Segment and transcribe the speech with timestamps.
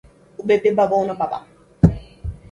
[0.41, 1.39] O bebê babou na babá